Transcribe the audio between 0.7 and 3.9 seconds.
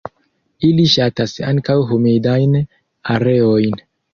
ŝatas ankaŭ humidajn areojn.